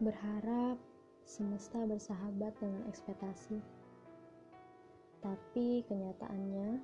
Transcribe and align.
Berharap 0.00 0.80
semesta 1.28 1.84
bersahabat 1.84 2.56
dengan 2.56 2.88
ekspektasi. 2.88 3.60
Tapi 5.20 5.84
kenyataannya, 5.84 6.80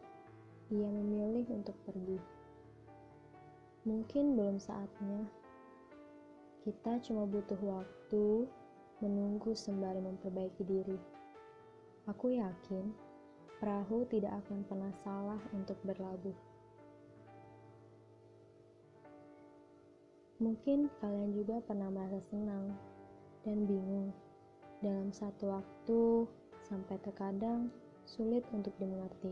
ia 0.68 0.88
memilih 0.92 1.48
untuk 1.48 1.72
pergi. 1.88 2.20
Mungkin 3.88 4.36
belum 4.36 4.60
saatnya. 4.60 5.24
Kita 6.60 7.00
cuma 7.08 7.24
butuh 7.24 7.56
waktu 7.64 8.44
menunggu 9.00 9.56
sembari 9.56 10.04
memperbaiki 10.04 10.60
diri. 10.68 11.00
Aku 12.12 12.36
yakin 12.36 12.92
perahu 13.64 14.04
tidak 14.12 14.44
akan 14.44 14.60
pernah 14.68 14.92
salah 15.00 15.40
untuk 15.56 15.80
berlabuh. 15.88 16.36
Mungkin 20.36 20.92
kalian 21.00 21.32
juga 21.32 21.64
pernah 21.64 21.88
merasa 21.88 22.20
senang 22.28 22.76
dan 23.46 23.62
bingung 23.62 24.10
dalam 24.82 25.14
satu 25.14 25.54
waktu 25.54 26.26
sampai 26.66 26.98
terkadang 26.98 27.70
sulit 28.02 28.42
untuk 28.50 28.74
dimengerti. 28.82 29.30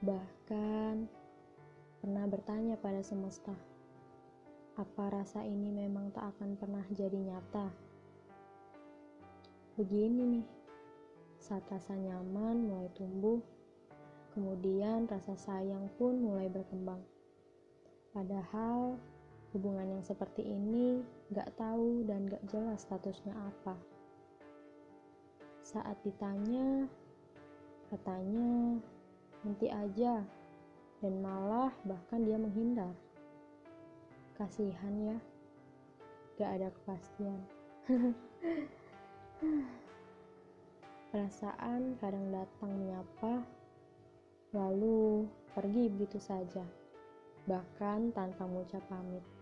Bahkan 0.00 1.04
pernah 2.00 2.24
bertanya 2.24 2.80
pada 2.80 3.04
semesta, 3.04 3.52
apa 4.80 5.04
rasa 5.12 5.44
ini 5.44 5.68
memang 5.68 6.16
tak 6.16 6.32
akan 6.32 6.56
pernah 6.56 6.80
jadi 6.96 7.20
nyata? 7.20 7.68
Begini 9.76 10.40
nih, 10.40 10.46
saat 11.44 11.68
rasa 11.68 11.92
nyaman 11.92 12.72
mulai 12.72 12.88
tumbuh, 12.96 13.36
kemudian 14.32 15.04
rasa 15.12 15.36
sayang 15.36 15.92
pun 16.00 16.24
mulai 16.24 16.48
berkembang. 16.48 17.04
Padahal 18.16 18.96
Hubungan 19.52 19.84
yang 19.84 20.00
seperti 20.00 20.48
ini 20.48 21.04
gak 21.28 21.52
tahu 21.60 22.08
dan 22.08 22.24
gak 22.24 22.40
jelas 22.48 22.88
statusnya 22.88 23.36
apa. 23.36 23.76
Saat 25.60 26.00
ditanya, 26.00 26.88
katanya 27.92 28.80
nanti 29.44 29.68
aja, 29.68 30.24
dan 31.04 31.14
malah 31.20 31.68
bahkan 31.84 32.24
dia 32.24 32.40
menghindar. 32.40 32.96
Kasihan 34.40 34.94
ya, 35.04 35.20
gak 36.40 36.50
ada 36.56 36.68
kepastian. 36.72 37.40
Perasaan 41.12 42.00
kadang 42.00 42.32
datang 42.32 42.72
menyapa, 42.72 43.44
lalu 44.56 45.28
pergi 45.52 45.92
begitu 45.92 46.16
saja, 46.16 46.64
bahkan 47.44 48.08
tanpa 48.16 48.48
mengucap 48.48 48.80
pamit. 48.88 49.41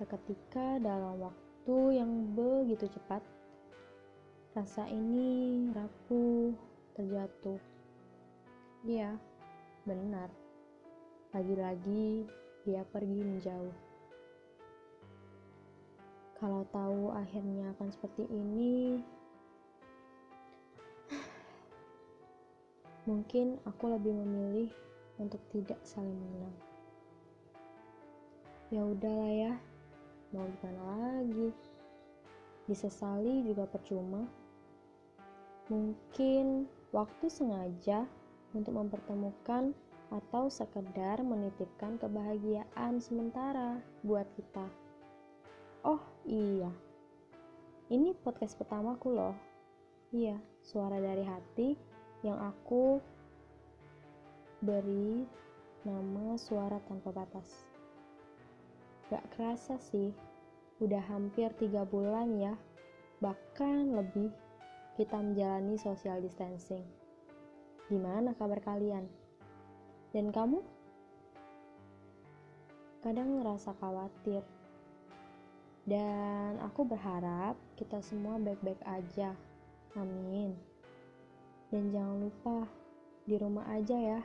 Seketika 0.00 0.80
dalam 0.80 1.20
waktu 1.20 2.00
yang 2.00 2.32
begitu 2.32 2.88
cepat, 2.88 3.20
rasa 4.56 4.88
ini 4.88 5.68
rapuh, 5.76 6.56
terjatuh. 6.96 7.60
Iya, 8.88 9.20
benar. 9.84 10.32
Lagi-lagi 11.36 12.24
dia 12.64 12.80
pergi 12.88 13.20
menjauh. 13.20 13.76
Kalau 16.40 16.64
tahu 16.72 17.12
akhirnya 17.12 17.68
akan 17.76 17.92
seperti 17.92 18.24
ini, 18.32 19.04
mungkin 23.04 23.60
aku 23.68 23.84
lebih 24.00 24.16
memilih 24.16 24.72
untuk 25.20 25.44
tidak 25.52 25.76
saling 25.84 26.16
mengenal. 26.16 26.56
Ya 28.72 28.80
udahlah 28.80 29.32
ya 29.36 29.52
mau 30.30 30.46
gimana 30.46 30.82
lagi? 30.86 31.50
Disesali 32.70 33.42
juga 33.42 33.66
percuma. 33.66 34.22
Mungkin 35.70 36.66
waktu 36.94 37.26
sengaja 37.30 38.06
untuk 38.54 38.74
mempertemukan 38.74 39.74
atau 40.10 40.50
sekedar 40.50 41.22
menitipkan 41.22 41.98
kebahagiaan 42.02 42.98
sementara 42.98 43.78
buat 44.02 44.26
kita. 44.34 44.66
Oh 45.86 46.02
iya. 46.26 46.70
Ini 47.90 48.14
podcast 48.22 48.58
pertamaku 48.58 49.08
loh. 49.14 49.34
Iya 50.10 50.38
suara 50.62 50.98
dari 50.98 51.22
hati 51.22 51.68
yang 52.26 52.36
aku 52.38 53.00
beri 54.60 55.24
nama 55.86 56.36
suara 56.36 56.76
tanpa 56.84 57.14
batas 57.14 57.69
Gak 59.10 59.26
kerasa 59.34 59.74
sih, 59.90 60.14
udah 60.78 61.02
hampir 61.10 61.50
tiga 61.58 61.82
bulan 61.82 62.30
ya, 62.38 62.54
bahkan 63.18 63.90
lebih 63.90 64.30
kita 64.94 65.18
menjalani 65.18 65.74
social 65.74 66.22
distancing. 66.22 66.86
Gimana 67.90 68.38
kabar 68.38 68.62
kalian? 68.62 69.10
Dan 70.14 70.30
kamu? 70.30 70.62
Kadang 73.02 73.42
ngerasa 73.42 73.74
khawatir. 73.82 74.46
Dan 75.82 76.62
aku 76.62 76.86
berharap 76.86 77.58
kita 77.74 77.98
semua 78.06 78.38
baik-baik 78.38 78.78
aja. 78.86 79.34
Amin. 79.98 80.54
Dan 81.74 81.90
jangan 81.90 82.30
lupa, 82.30 82.58
di 83.26 83.34
rumah 83.34 83.66
aja 83.74 83.98
ya. 83.98 84.20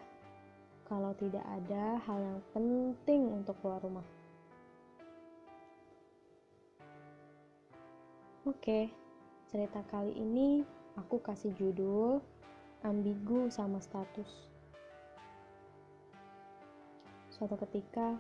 Kalau 0.86 1.10
tidak 1.18 1.42
ada 1.42 1.98
hal 2.06 2.20
yang 2.22 2.42
penting 2.54 3.34
untuk 3.34 3.58
keluar 3.66 3.82
rumah. 3.82 4.15
Oke, 8.46 8.94
cerita 9.50 9.82
kali 9.90 10.14
ini 10.22 10.62
aku 11.02 11.18
kasih 11.18 11.50
judul 11.58 12.22
Ambigu 12.86 13.50
sama 13.50 13.82
Status. 13.82 14.30
Suatu 17.34 17.58
ketika 17.66 18.14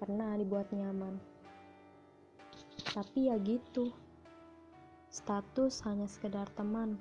pernah 0.00 0.32
dibuat 0.40 0.72
nyaman. 0.72 1.20
Tapi 2.88 3.28
ya 3.28 3.36
gitu. 3.36 3.92
Status 5.12 5.84
hanya 5.84 6.08
sekedar 6.08 6.48
teman. 6.56 6.96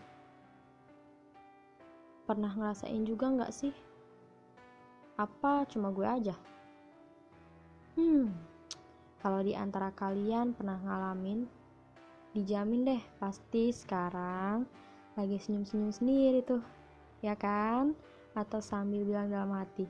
Pernah 2.28 2.52
ngerasain 2.60 3.08
juga 3.08 3.32
nggak 3.32 3.56
sih? 3.56 3.72
Apa 5.16 5.64
cuma 5.72 5.96
gue 5.96 6.04
aja? 6.04 6.36
Hmm, 7.96 8.36
kalau 9.24 9.40
di 9.40 9.56
antara 9.56 9.96
kalian 9.96 10.52
pernah 10.52 10.76
ngalamin 10.76 11.61
dijamin 12.32 12.88
deh 12.88 13.04
pasti 13.20 13.76
sekarang 13.76 14.64
lagi 15.20 15.36
senyum-senyum 15.36 15.92
sendiri 15.92 16.40
tuh 16.48 16.64
ya 17.20 17.36
kan? 17.36 17.92
Atau 18.32 18.64
sambil 18.64 19.04
bilang 19.04 19.28
dalam 19.28 19.52
hati 19.52 19.84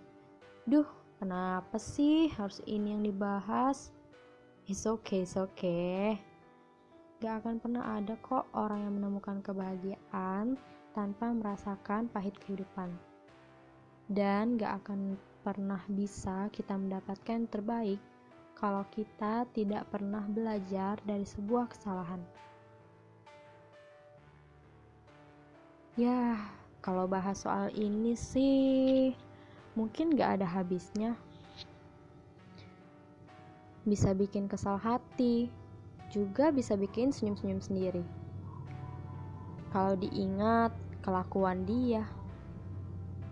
duh 0.66 0.86
kenapa 1.22 1.78
sih 1.78 2.30
harus 2.38 2.62
ini 2.66 2.94
yang 2.94 3.04
dibahas? 3.06 3.94
It's 4.66 4.86
okay 4.86 5.26
it's 5.26 5.38
okay. 5.38 6.18
Gak 7.22 7.46
akan 7.46 7.62
pernah 7.62 8.02
ada 8.02 8.18
kok 8.18 8.50
orang 8.58 8.82
yang 8.82 8.94
menemukan 8.98 9.46
kebahagiaan 9.46 10.58
tanpa 10.98 11.30
merasakan 11.30 12.10
pahit 12.10 12.34
kehidupan. 12.42 12.90
Dan 14.10 14.58
gak 14.58 14.82
akan 14.82 15.22
pernah 15.46 15.82
bisa 15.86 16.50
kita 16.50 16.74
mendapatkan 16.74 17.46
terbaik 17.50 18.02
kalau 18.62 18.86
kita 18.94 19.50
tidak 19.58 19.90
pernah 19.90 20.22
belajar 20.30 21.02
dari 21.02 21.26
sebuah 21.26 21.66
kesalahan. 21.74 22.22
Ya, 25.98 26.38
kalau 26.86 27.10
bahas 27.10 27.42
soal 27.42 27.74
ini 27.74 28.14
sih 28.14 29.18
mungkin 29.74 30.14
gak 30.14 30.38
ada 30.38 30.46
habisnya. 30.46 31.18
Bisa 33.82 34.14
bikin 34.14 34.46
kesal 34.46 34.78
hati, 34.78 35.50
juga 36.14 36.54
bisa 36.54 36.78
bikin 36.78 37.10
senyum-senyum 37.10 37.66
sendiri. 37.66 38.06
Kalau 39.74 39.98
diingat 39.98 40.70
kelakuan 41.02 41.66
dia, 41.66 42.06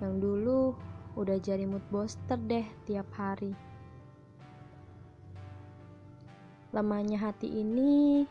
yang 0.02 0.18
dulu 0.18 0.74
udah 1.14 1.38
jadi 1.38 1.70
mood 1.70 1.86
booster 1.94 2.42
deh 2.50 2.66
tiap 2.90 3.06
hari 3.14 3.69
lemahnya 6.76 7.18
hati 7.18 7.50
ini 7.50 8.28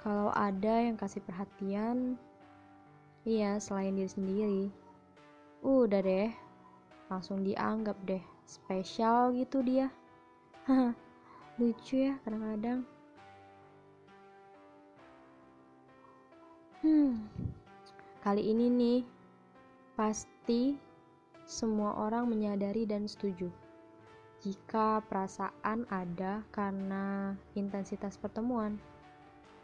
kalau 0.00 0.30
ada 0.36 0.84
yang 0.84 0.94
kasih 1.00 1.24
perhatian 1.24 2.20
iya 3.24 3.56
selain 3.56 3.96
diri 3.96 4.10
sendiri. 4.10 4.64
Udah 5.64 6.04
deh 6.04 6.30
langsung 7.08 7.40
dianggap 7.40 7.96
deh 8.04 8.22
spesial 8.44 9.32
gitu 9.32 9.64
dia. 9.64 9.88
Lucu 11.58 11.96
ya 12.10 12.20
kadang-kadang. 12.22 12.84
Hmm 16.84 17.24
kali 18.24 18.40
ini 18.40 18.72
nih 18.72 19.00
pasti 20.00 20.80
semua 21.44 21.92
orang 22.08 22.24
menyadari 22.24 22.88
dan 22.88 23.04
setuju 23.04 23.52
jika 24.44 25.00
perasaan 25.08 25.88
ada 25.88 26.44
karena 26.52 27.32
intensitas 27.56 28.20
pertemuan 28.20 28.76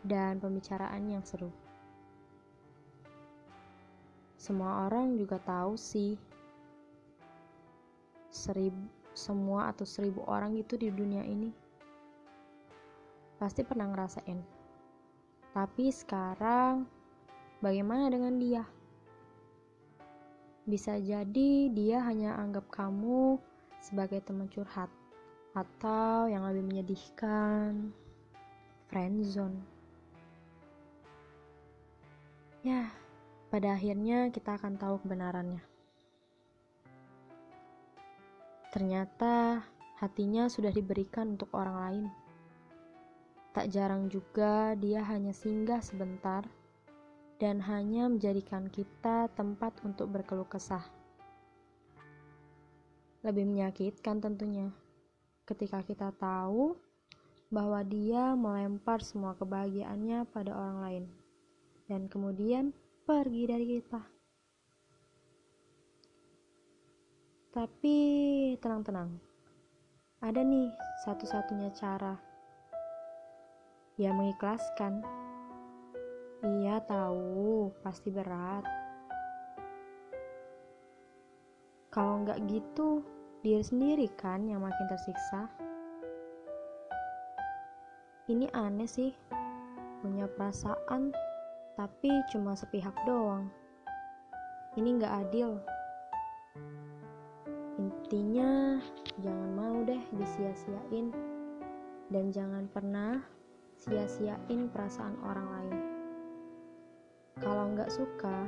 dan 0.01 0.41
pembicaraan 0.41 1.05
yang 1.05 1.21
seru. 1.21 1.53
Semua 4.41 4.89
orang 4.89 5.21
juga 5.21 5.37
tahu 5.37 5.77
sih, 5.77 6.17
seribu, 8.33 8.81
semua 9.13 9.69
atau 9.69 9.85
seribu 9.85 10.25
orang 10.25 10.57
itu 10.57 10.81
di 10.81 10.89
dunia 10.89 11.29
ini 11.29 11.53
pasti 13.37 13.61
pernah 13.61 13.85
ngerasain. 13.93 14.41
Tapi 15.53 15.93
sekarang, 15.93 16.89
bagaimana 17.61 18.09
dengan 18.09 18.41
dia? 18.41 18.65
Bisa 20.65 20.97
jadi 20.97 21.69
dia 21.69 22.01
hanya 22.01 22.37
anggap 22.41 22.65
kamu 22.73 23.50
sebagai 23.81 24.21
teman 24.21 24.47
curhat 24.47 24.93
atau 25.57 26.31
yang 26.31 26.47
lebih 26.47 26.63
menyedihkan, 26.63 27.91
friendzone. 28.87 29.59
Ya, 32.61 32.93
pada 33.49 33.75
akhirnya 33.75 34.29
kita 34.31 34.61
akan 34.61 34.77
tahu 34.77 35.01
kebenarannya. 35.03 35.65
Ternyata 38.71 39.65
hatinya 39.99 40.47
sudah 40.47 40.71
diberikan 40.71 41.35
untuk 41.35 41.51
orang 41.59 41.77
lain. 41.83 42.07
Tak 43.51 43.67
jarang 43.75 44.07
juga 44.07 44.79
dia 44.79 45.03
hanya 45.03 45.35
singgah 45.35 45.83
sebentar 45.83 46.47
dan 47.43 47.59
hanya 47.65 48.07
menjadikan 48.07 48.71
kita 48.71 49.27
tempat 49.35 49.75
untuk 49.83 50.13
berkeluh 50.13 50.47
kesah. 50.47 51.00
Lebih 53.21 53.45
menyakitkan 53.45 54.25
tentunya 54.25 54.73
ketika 55.45 55.85
kita 55.85 56.09
tahu 56.17 56.73
bahwa 57.53 57.85
dia 57.85 58.33
melempar 58.33 59.05
semua 59.05 59.37
kebahagiaannya 59.37 60.25
pada 60.31 60.55
orang 60.55 60.79
lain 60.81 61.05
dan 61.91 62.07
kemudian 62.07 62.71
pergi 63.03 63.43
dari 63.51 63.67
kita. 63.67 64.01
Tapi 67.51 67.97
tenang-tenang, 68.63 69.19
ada 70.23 70.41
nih 70.41 70.71
satu-satunya 71.03 71.75
cara. 71.75 72.15
Ya 73.99 74.15
mengikhlaskan. 74.15 75.03
Iya 76.41 76.81
tahu, 76.87 77.75
pasti 77.85 78.09
berat. 78.09 78.65
Kalau 81.91 82.23
nggak 82.23 82.47
gitu, 82.47 83.03
diri 83.43 83.67
sendiri 83.67 84.07
kan 84.15 84.47
yang 84.47 84.63
makin 84.63 84.87
tersiksa. 84.87 85.51
Ini 88.31 88.47
aneh 88.55 88.87
sih, 88.87 89.11
punya 89.99 90.31
perasaan 90.31 91.11
tapi 91.75 92.15
cuma 92.31 92.55
sepihak 92.55 92.95
doang. 93.03 93.51
Ini 94.79 95.03
gak 95.03 95.15
adil. 95.27 95.59
Intinya, 97.81 98.79
jangan 99.19 99.51
mau 99.59 99.83
deh 99.83 99.99
disia-siain, 100.15 101.11
dan 102.13 102.31
jangan 102.31 102.71
pernah 102.71 103.19
sia-siain 103.81 104.71
perasaan 104.71 105.17
orang 105.27 105.49
lain. 105.49 105.79
Kalau 107.41 107.73
nggak 107.73 107.91
suka, 107.91 108.47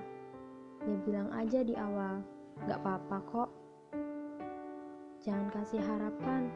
ya 0.85 0.95
bilang 1.09 1.33
aja 1.33 1.65
di 1.65 1.73
awal, 1.73 2.21
nggak 2.61 2.81
apa-apa 2.85 3.17
kok. 3.29 3.51
Jangan 5.25 5.49
kasih 5.55 5.81
harapan. 5.81 6.51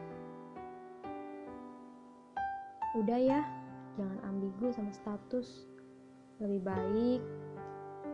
Udah 2.97 3.19
ya, 3.19 3.41
jangan 3.97 4.19
ambigu 4.27 4.69
sama 4.73 4.91
status. 4.93 5.65
Lebih 6.37 6.61
baik 6.61 7.21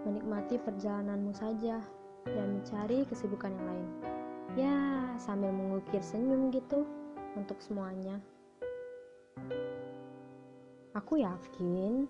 menikmati 0.03 0.59
perjalananmu 0.59 1.31
saja 1.31 1.79
dan 2.27 2.59
mencari 2.59 3.07
kesibukan 3.07 3.51
yang 3.51 3.67
lain. 3.67 3.89
Ya, 4.53 4.77
sambil 5.17 5.49
mengukir 5.49 6.03
senyum 6.03 6.53
gitu 6.53 6.85
untuk 7.33 7.57
semuanya. 7.63 8.19
Aku 10.93 11.17
yakin 11.17 12.05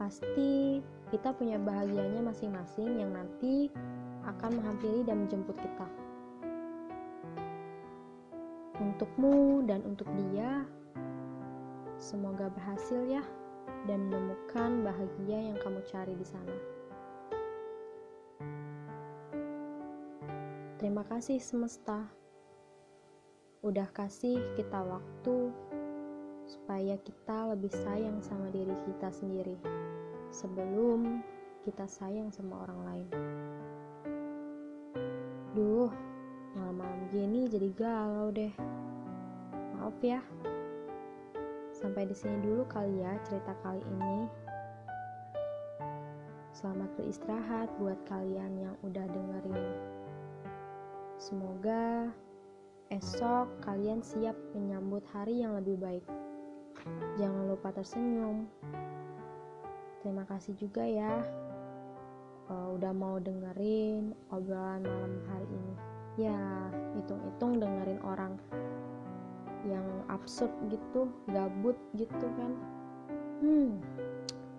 pasti 0.00 0.80
kita 1.12 1.36
punya 1.36 1.60
bahagianya 1.60 2.24
masing-masing 2.24 3.00
yang 3.00 3.12
nanti 3.12 3.68
akan 4.26 4.58
menghampiri 4.58 5.06
dan 5.06 5.24
menjemput 5.24 5.54
kita. 5.58 5.86
Untukmu 8.76 9.64
dan 9.64 9.80
untuk 9.86 10.10
dia, 10.12 10.66
semoga 11.96 12.52
berhasil 12.52 13.00
ya 13.08 13.24
dan 13.88 14.10
menemukan 14.10 14.84
bahagia 14.84 15.38
yang 15.54 15.56
kamu 15.62 15.80
cari 15.88 16.12
di 16.12 16.26
sana. 16.26 16.56
Terima 20.76 21.08
kasih 21.08 21.40
semesta. 21.40 22.04
Udah 23.64 23.88
kasih 23.96 24.38
kita 24.54 24.84
waktu 24.84 25.50
supaya 26.46 26.94
kita 27.00 27.56
lebih 27.56 27.72
sayang 27.72 28.22
sama 28.22 28.52
diri 28.54 28.76
kita 28.86 29.10
sendiri 29.10 29.58
sebelum 30.30 31.24
kita 31.66 31.88
sayang 31.90 32.30
sama 32.30 32.62
orang 32.62 32.80
lain. 32.86 33.08
Duh, 35.56 35.88
malam-malam 36.52 37.08
gini 37.08 37.48
jadi 37.48 37.72
galau 37.72 38.28
deh. 38.28 38.52
Maaf 39.72 39.96
ya. 40.04 40.20
Sampai 41.72 42.04
di 42.04 42.12
sini 42.12 42.44
dulu 42.44 42.68
kali 42.68 43.00
ya 43.00 43.16
cerita 43.24 43.56
kali 43.64 43.80
ini. 43.80 44.28
Selamat 46.52 46.92
beristirahat 47.00 47.72
buat 47.80 47.96
kalian 48.04 48.68
yang 48.68 48.76
udah 48.84 49.08
dengerin. 49.08 49.72
Semoga 51.16 52.12
esok 52.92 53.48
kalian 53.64 54.04
siap 54.04 54.36
menyambut 54.52 55.08
hari 55.08 55.40
yang 55.40 55.56
lebih 55.56 55.80
baik. 55.80 56.04
Jangan 57.16 57.48
lupa 57.48 57.72
tersenyum. 57.72 58.44
Terima 60.04 60.28
kasih 60.28 60.52
juga 60.60 60.84
ya 60.84 61.24
uh, 62.50 62.68
udah 62.76 62.92
mau 62.96 63.16
dengerin 63.20 64.16
obrolan 64.32 64.82
malam 64.84 65.14
hari 65.30 65.48
ini. 65.48 65.74
Ya, 66.16 66.40
hitung-hitung 66.96 67.60
dengerin 67.60 68.00
orang 68.04 68.40
yang 69.68 69.84
absurd 70.08 70.50
gitu 70.70 71.10
gabut 71.30 71.76
gitu 71.98 72.26
kan. 72.38 72.52
Hmm 73.44 73.78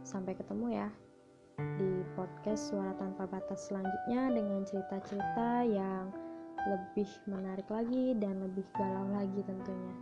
sampai 0.07 0.39
ketemu 0.39 0.79
ya 0.79 0.88
di 1.75 1.91
podcast 2.15 2.71
suara 2.71 2.95
tanpa 2.95 3.27
batas 3.27 3.67
selanjutnya 3.67 4.31
dengan 4.31 4.63
cerita-cerita 4.63 5.67
yang 5.67 6.07
lebih 6.63 7.09
menarik 7.27 7.67
lagi 7.67 8.15
dan 8.15 8.39
lebih 8.39 8.63
galau 8.79 9.07
lagi 9.12 9.43
tentunya. 9.43 9.93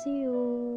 See 0.00 0.24
you 0.24 0.74